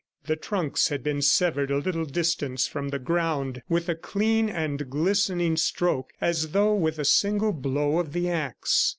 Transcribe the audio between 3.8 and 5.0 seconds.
a clean and